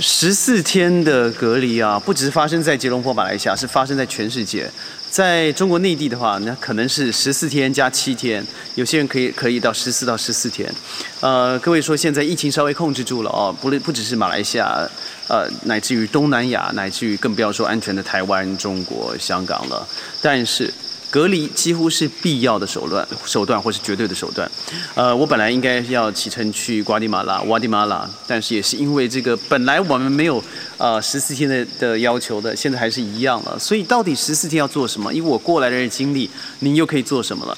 [0.00, 4.70] 十四天的隔离啊，不只是发生在吉隆坡、马来西亚，是发生在全世界。
[5.10, 10.72] 在中国内地的话，那可能是十四天加七天，有些人可以可以到十四到十四天。
[11.20, 14.88] 呃，各位说现在疫情稍微控制住了哦，不不只是马来西亚，
[15.28, 19.86] 呃，乃至于东南亚，乃至于更不要说安全的台湾、中国、香港了。
[20.22, 20.72] 但是。
[21.10, 24.50] 隔离几乎是必要的手段，手段或是绝对的手段。
[24.94, 30.42] 呃，我本来应该要启程去瓜地马拉、瓦地马拉，但是也是因为这个，本来我们没有
[30.76, 33.58] 呃十四天的的要求的，现在还是一样了。
[33.58, 35.12] 所以到底十四天要做什么？
[35.12, 36.28] 以我过来的经历，
[36.58, 37.56] 您又可以做什么了？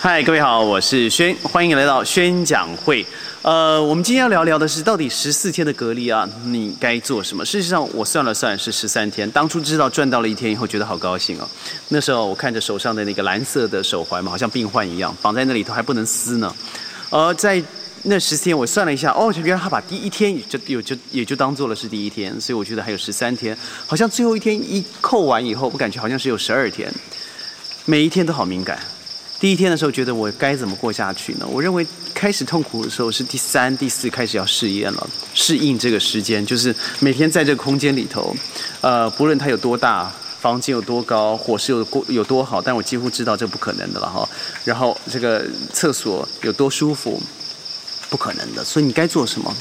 [0.00, 3.04] 嗨，各位好，我是轩，欢迎来到宣讲会。
[3.48, 7.42] 呃，我们今天要聊聊的是，到底十四天的隔离啊，你该做什么？
[7.42, 9.30] 事实上，我算了算是十三天。
[9.30, 11.48] 当初知道赚到了一天以后，觉得好高兴哦。
[11.88, 16.54] 那时候我看着手上的那个蓝色的手环嘛，好像病患一样，绑在那里头还不能撕呢。
[17.08, 17.62] 而在
[18.02, 23.56] 那十四天，我算了一下，哦，原来他把第一天就有就也就当做了是第一天，所以我觉得还有十三天。
[23.86, 26.92] 好像最后一天一扣完以后，我感觉好像是有十二天，
[27.86, 28.78] 每一天都好敏感。
[29.40, 31.46] 第一天的时候，觉得我该怎么过下去呢？
[31.48, 38.34] 我认为开始痛苦的时候是第三、第四开始要试验了，适应这个时间，就是每天在这个空间里头，
[38.80, 44.28] 呃，不论它有多大，房间有多高，伙食有过有多好，但我几乎知道这不可能的了哈。
[44.64, 47.22] 然后这个厕所有多舒服，
[48.10, 48.64] 不可能的。
[48.64, 49.54] 所以你该做什么？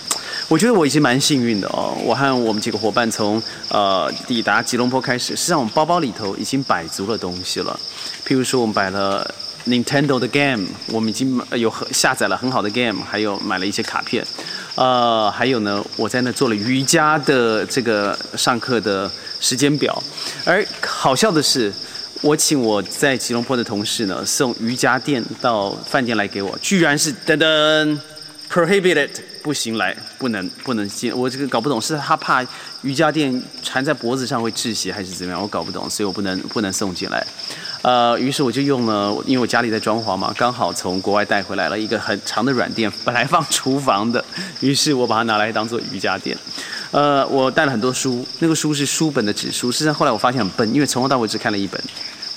[0.47, 1.95] 我觉得我已经蛮幸运的哦。
[2.03, 7.79] 我和我们几个伙伴从呃抵达吉隆坡开始，实际上我们包包里头已经摆足了东西了，
[8.25, 9.31] 譬如说我们摆了。
[9.67, 14.25] Nintendo 的 game，我们已经有下载了很好的 game，还有买了一些卡片，
[14.75, 20.01] 呃，还有呢，我在那做了瑜伽的这个上课的时间表。
[20.45, 21.71] 而好笑的是，
[22.21, 27.99] 我请我在吉隆坡的同事呢送瑜伽垫到饭店来给我，居然是噔噔
[28.49, 29.09] prohibited，
[29.43, 31.15] 不行来，不能不能进。
[31.15, 32.41] 我这个搞不懂，是他怕
[32.83, 35.41] 瑜伽垫缠在脖子上会窒息，还是怎么样？
[35.41, 37.25] 我搞不懂，所以我不能不能送进来。
[37.87, 44.21] 呃，于是我就用了，因为我家里在装潢嘛，刚好从国外带回来了一个很长的软垫，本来放厨房的，
[44.59, 46.37] 于是我把它拿来当做瑜伽垫。
[46.91, 51.81] 呃，我带了很多书，那个书是书本的纸书，实际上后来我发现很笨，因为从头到尾只看了一本，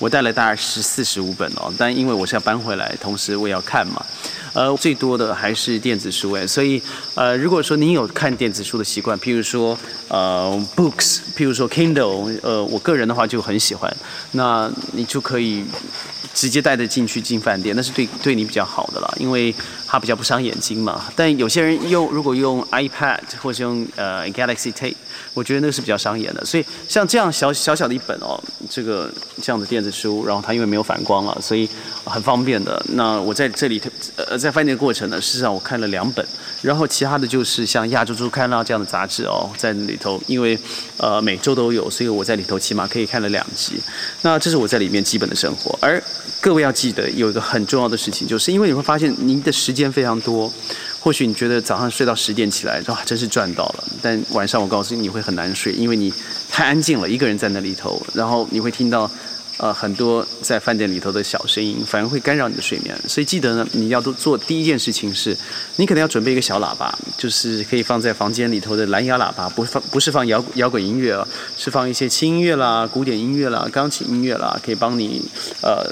[0.00, 4.05] 我带了大概十四十五本哦，但因为我是要搬回来，同时我也要看嘛。
[4.53, 6.83] 呃，最多的还是电子书哎，所以
[7.15, 9.78] 呃，如果说您有看电子书的习惯，譬如说
[10.09, 13.94] 呃，books，譬如说 Kindle，呃，我个人的话就很喜欢，
[14.33, 15.65] 那你就可以
[16.34, 19.54] 直接带着进去进饭店，那是对对你比较好的了，因为
[19.86, 21.04] 它比较不伤眼睛嘛。
[21.14, 24.94] 但有些人用如果用 iPad 或是用呃 Galaxy Tab。
[25.32, 29.08] 我觉得那个是比较伤眼的，所以像这样小小小的一本哦，这个
[29.41, 31.68] 这样的电子书，然后它因为没有反光了，所以
[32.10, 32.84] 很方便的。
[32.94, 36.26] 那我在这里头呃在翻译的过程呢，事实上我看了两本，
[36.60, 40.59] 然后其他的就是像亚洲周刊啦这样的杂志哦，在里头，因为
[40.97, 43.81] 呃每周都有，所以我在里头起码可以看了两集。
[44.22, 45.78] 那这是我在里面基本的生活。
[45.81, 46.03] 而
[46.41, 50.53] 各位要记得有一个很重要的事情，就是因为你会发现您的时间非常多。
[51.03, 53.84] 或许你觉得早上睡到十点起来，哇，真是赚到了。
[54.03, 56.12] 但晚上我告诉你，你会很难睡，因为你
[56.50, 59.10] 太安静了，一个人在那里头，然后你会听到
[59.60, 62.98] 呃很多在饭店里头的小声音，反而会干扰你的睡眠。
[63.06, 65.37] 所以记得呢，你要都做第一件事情是，
[65.76, 71.26] 你可能要准备一个小喇叭，就是可以放在房间里头的蓝牙喇叭，不放不是放摇摇滚音乐啊，
[71.56, 75.22] 是放一些轻音乐啦、古典音乐啦、钢琴音乐啦，可以帮你
[75.62, 75.87] 呃。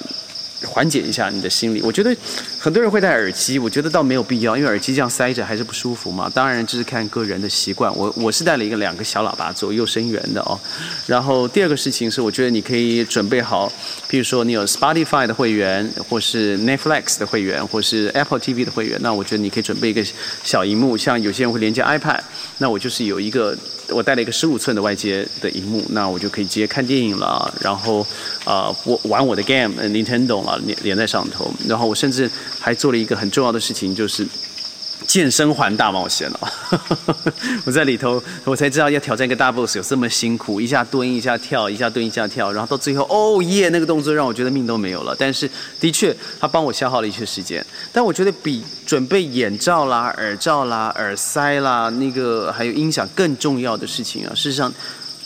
[0.65, 2.15] 缓解一下你的心理，我觉得
[2.59, 6.31] 很多人会戴耳机，我觉得倒没有必要，因为耳机这样塞着还是不舒服嘛。
[6.35, 10.59] 当然这是看个人的习惯，我我是带了一个两个小喇叭左右声源的哦。
[11.07, 13.73] 然后第二个事情是，我觉得你可以准备好，
[14.09, 20.05] 比如说你有 Spotify 的会员，或是 Netflix 的会员，或是 Apple TV 的会员，那我觉得你可以准备一个
[20.43, 22.21] 小荧幕，像有些人会连接 iPad，
[22.59, 23.57] 那我就是有一个。
[23.91, 28.07] 我带了一个十五寸的外接的荧幕，那我就可以直接看电影了，然后
[28.45, 34.27] 啊，我玩我的 game，Nintendo 了，连连在上头，然后我甚至还做了一个很重要的事情，就是。
[35.07, 36.53] 健身环大冒险了，
[37.65, 45.17] 我在里头，我才知道要挑战一个大 boss 有这么辛苦，一下蹲一下跳，一下蹲一下跳，然后到最后，哦耶，那个动作让我觉得命都没有了。
[45.19, 45.49] 但是
[45.81, 47.65] 的确，他帮我消耗了一些时间。
[47.93, 54.35] 但我觉得比准备眼罩啦、耳罩啦、耳塞啦，那个还有音响更重要的事情啊。
[54.35, 54.73] 事实上，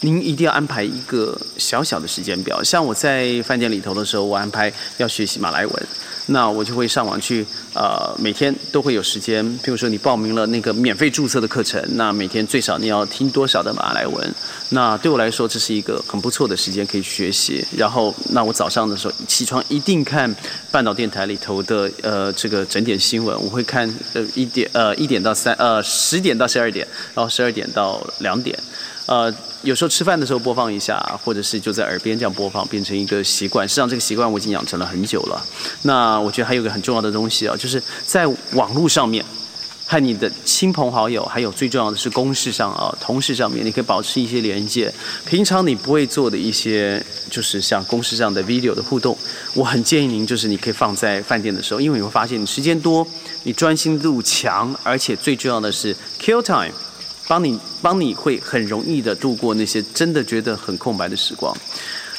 [0.00, 2.62] 您一定要安排一个小小的时间表。
[2.62, 5.86] 像我在饭店里头的时候，我安排要学习马来文。
[6.26, 9.44] 那我就会上网去，呃，每天都会有时间。
[9.58, 14.34] 譬如说，你报名了那个免费注册的课程，那每天最少你要听多少的马来文？
[14.70, 17.64] 那对我来说，这是一个很不错的时间可以学习。
[17.76, 20.32] 然后，那我早上的时候起床一定看
[20.70, 28.58] 半岛电台里头的呃这个整点新闻，我会看呃一点呃一点到三呃十点到十二点，然后十二点到两点。
[29.06, 33.68] 呃，有时候吃饭的时候播放一下，或者是就在耳边这样播放，变成一个习惯。
[33.68, 35.44] 实际上，这个习惯我已经养成了很久了。
[35.82, 39.24] 那我觉得还有一个很重要的东西啊，就是在网络上面
[39.84, 44.90] 和你的亲朋好友，还有最重要的是公事上啊、同事上面，你可以保持一些连接。
[45.26, 49.18] 平常你不会做的一些，就是像公事上的 video 的互动，
[49.54, 53.06] 我很建议您，就是你可以放在饭店的时候，因为你会发现你时间多，
[53.42, 56.72] 你专心度强，而且最重要的是 kill time。
[57.26, 61.56] 帮你帮你会很容易的度过那些真的觉得很空白的时光。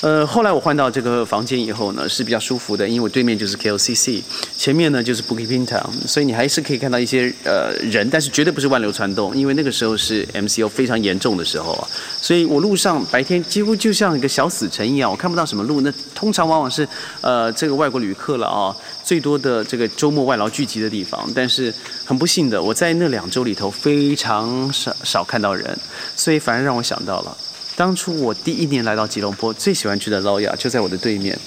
[0.04, 4.22] 呃，后来我换到这个房间以后呢，是比较舒服的，因为我对面就是 KLCC，
[4.58, 11.88] 前面呢就是 Bukit Bintang，所以你还是可以看到一些呃人，但是绝对不是万流传动，因为那个时候是 MCO 非常严重的时候啊，
[12.22, 16.86] 所以我路上白天几乎就像一个小死城一样，我看不到什么路，那通常往往是
[17.22, 18.76] 呃这个外国旅客了啊，
[19.06, 21.74] 最多的这个周末外劳聚集的地方，但是
[22.04, 25.80] 很不幸的，我在那两周里头非常少少看到人，
[26.14, 27.38] 所以反而让我想到了。
[27.76, 31.38] 当初我第一年来到吉隆坡，最喜欢去的捞雅就在我的对面，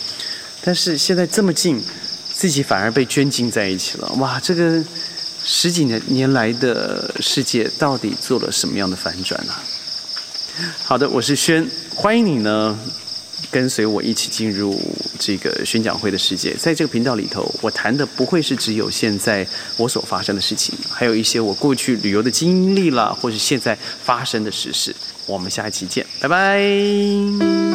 [0.63, 1.81] 但是现在这么近，
[2.33, 4.09] 自己反而被圈禁在一起了。
[4.19, 4.83] 哇，这个
[5.45, 9.53] 十几年年来的世界到底做了什么样的反转呢？
[10.83, 12.79] 好的，我是轩，欢迎你呢。
[13.51, 14.81] 跟随我一起进入
[15.19, 19.47] 这个宣讲会的世界，在这个频道里头，我谈的不会是只有现在
[19.77, 24.95] 我所发生的事情，还有一些我过去旅游的经历了，或是现在发生的实事。
[25.27, 27.66] 我们下一期见，拜拜。